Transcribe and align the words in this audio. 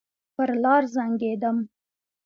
پر 0.35 0.49
لار 0.63 0.83
زنګېدم. 0.93 1.57